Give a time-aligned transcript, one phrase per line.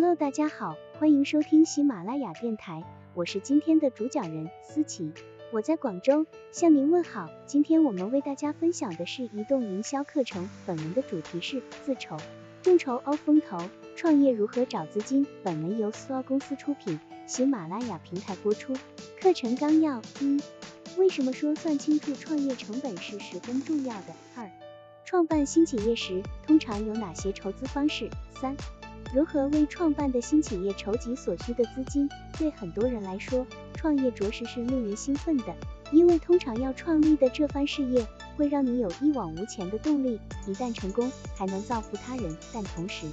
[0.00, 5.12] Hello，大家好，欢迎收听喜马拉雅电台，我是今天的主讲人思琪，
[5.50, 7.28] 我在广州向您问好。
[7.46, 12.16] 今天我们为大家分享的是移动营销课程，本文的主题是自筹，
[12.62, 13.58] 众筹凹风投，
[13.96, 15.26] 创业如何找资金？
[15.42, 18.74] 本文由 s o 公司出品，喜马拉雅平台播出。
[19.20, 20.40] 课程纲要一，
[20.96, 24.14] 为什么说算清楚创业成本是十分重要的？
[24.36, 24.48] 二，
[25.04, 28.08] 创办新企业时通常有哪些筹资方式？
[28.40, 28.56] 三。
[29.14, 32.08] 如何为创办的新企业筹集所需的资金？
[32.38, 35.54] 对很多人来说，创业着实是令人兴奋的，
[35.90, 42.36] 因为通常要创立的这番事业会让你有一往无前的动力，一旦成功还能造福他人。
[42.52, 43.06] 但同时，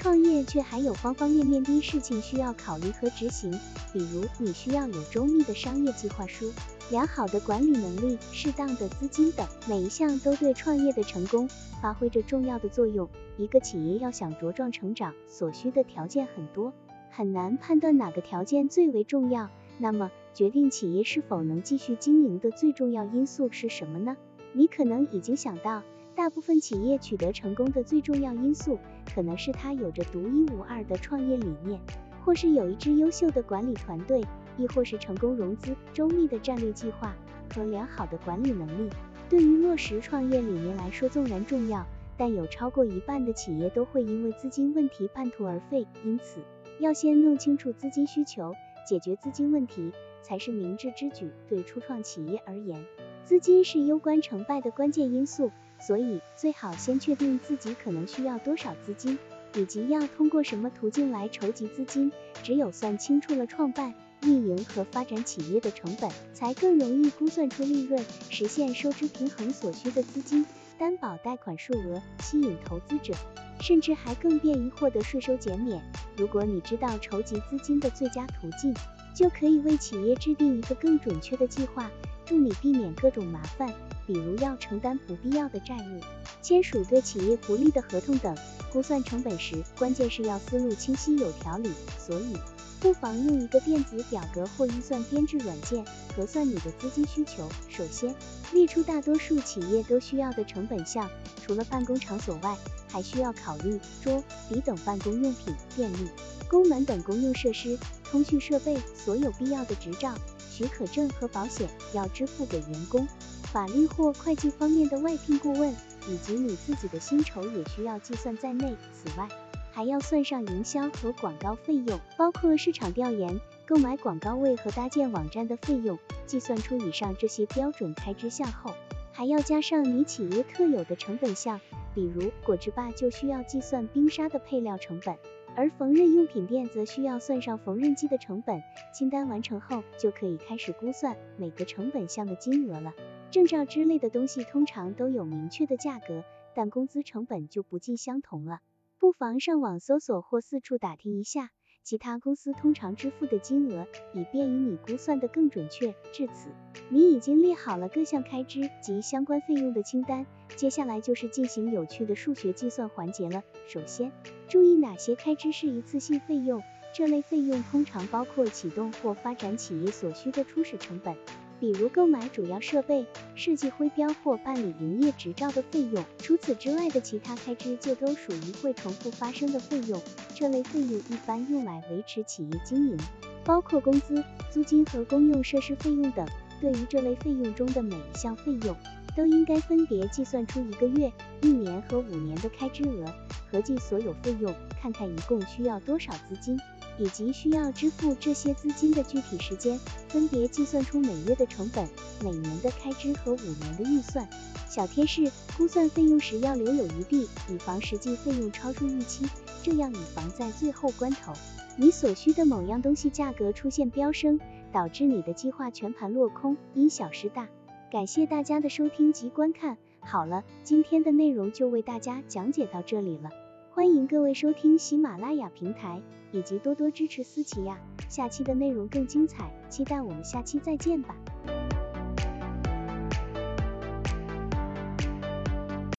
[0.00, 3.52] 创业却还有方方面面的事情需要考虑和执行，
[3.92, 6.50] 比如你需要有周密的商业计划书。
[6.90, 11.46] 良好的管理能力、适当的资金等，每一项都对创业的成功
[11.82, 13.06] 发挥着重要的作用。
[13.36, 16.72] 一个企业要想茁壮成长，所需的条件很多，
[17.10, 19.50] 很难判断哪个条件最为重要。
[19.76, 24.16] 那么，决定企业是否能继续经营的最重要因素是什么呢？
[24.54, 25.82] 你可能已经想到，
[26.20, 28.78] 大部分企业取得成功的最重要因素，
[29.14, 31.80] 可能是它有着独一无二的创业理念，
[32.22, 34.22] 或是有一支优秀的管理团队。
[34.58, 37.16] 亦或是成功融资、周密的战略计划
[37.54, 38.90] 和良好的管理能力，
[39.30, 41.86] 对于落实创业理念来说纵然重要，
[42.18, 45.86] 但有超过一半的企业都会因为资金问题半途而废。
[46.04, 46.40] 因此，
[46.78, 48.52] 要先弄清楚资金需求，
[48.86, 51.30] 解决资金问题才是明智之举。
[51.48, 52.84] 对初创企业而言，
[53.24, 59.18] 资金是攸关成败的关键因素，所以最好先确定自己可能需要多少资金，
[59.54, 62.12] 以及要通过什么途径来筹集资金。
[62.42, 63.94] 只有算清楚了创办。
[64.22, 70.44] 运营和发展企业的成本，才更容易估算出利润，实现收支平衡所需的资金，
[70.78, 73.14] 担保贷款数额，吸引投资者，
[73.62, 75.82] 甚至还更便于获得税收减免。
[76.18, 78.74] 如果你知道筹集资金的最佳途径，
[79.14, 81.90] 就可以为企业制定一个更准确的计划，
[82.26, 83.72] 助你避免各种麻烦，
[84.10, 86.00] 比如要承担不必要的债务，
[86.42, 88.36] 签署对企业不利的合同等。
[88.72, 92.36] 估算成本时，关键是要思路清晰有条理，所以。
[92.80, 95.84] 不妨用一个电子表格或预算编制软件
[96.16, 97.48] 核算你的资金需求。
[97.68, 98.12] 首先，
[98.52, 101.08] 列出大多数企业都需要的成本项，
[101.46, 102.56] 除了办公场所外，
[102.90, 106.08] 还需要考虑桌、笔等办公用品、电力、
[106.48, 110.14] 公门等公用设施、通讯设备、所有必要的执照、
[110.50, 113.06] 许可证和保险要支付给员工，
[113.52, 115.74] 法律或会计方面的外聘顾问，
[116.08, 118.76] 以及你自己的薪酬也需要计算在内。
[118.92, 119.26] 此外，
[119.72, 125.98] 还要算上营销和广告费用，包括市场调研、购买广告位和搭建网站的费用。
[126.26, 128.72] 计算出以上这些标准开支项后，
[129.10, 131.60] 还要加上你企业特有的成本项，
[131.92, 135.16] 比如果汁吧就需要计算冰沙的配料成本，
[135.56, 138.62] 而缝纫用品店则需要算上缝纫机的成本。
[138.94, 142.92] 清单完成后，就可以开始估算每个成本项的金额了。
[143.30, 146.24] 证照之类的东西通常都有明确的价格，
[146.54, 148.58] 但工资成本就不尽相同了。
[148.98, 151.50] 不妨上网搜索或四处打听一下
[151.84, 155.94] 其他公司通常支付的金额，以便于你估算的更准确。
[156.12, 156.50] 至此，
[156.88, 160.26] 你已经列好了各项开支及相关费用的清单，
[160.56, 163.44] 接下来就是进行有趣的数学计算环节了。
[163.68, 164.10] 首先，
[164.48, 166.60] 注意哪些开支是一次性费用，
[166.92, 171.16] 这类费用通常包括启动或发展企业所需的初始成本。
[171.60, 176.02] 比如购买主要设备、设计徽标或办理营业执照的费用。
[176.18, 180.00] 除此之外的其他开支就都属于会重复发生的费用，
[180.34, 182.96] 这类费用一般用来维持企业经营，
[183.44, 186.26] 包括工资、租金和公用设施费用等。
[186.60, 188.76] 对于这类费用中的每一项费用，
[189.16, 191.10] 都应该分别计算出一个月、
[191.42, 193.12] 一年和五年的开支额，
[193.50, 196.58] 合计所有费用，看看一共需要多少资金。
[196.98, 201.88] 以及需要支付这些资金的具体时间，分别计算出每月的成本、
[202.22, 204.28] 每年的开支和五年的预算。
[204.68, 209.24] 小贴士：估算费用时要留有余地，以防实际费用超出预期，
[209.62, 211.32] 这样以防在最后关头，
[211.76, 214.38] 你所需的某样东西价格出现飙升，
[214.72, 217.48] 导致你的计划全盘落空，因小失大。
[217.90, 219.76] 感谢大家的收听及观看。
[220.00, 223.30] 好了，今天的内容就为大家讲解到这里了。
[223.72, 226.00] 欢迎各位收听喜马拉雅平台，
[226.32, 227.78] 以及多多支持思琪呀，
[228.08, 231.14] 下期的内容更精彩，期待我们下期再见吧。